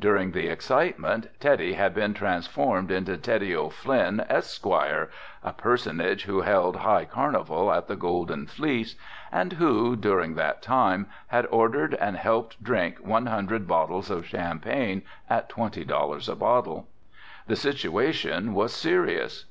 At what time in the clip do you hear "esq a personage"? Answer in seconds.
4.26-6.24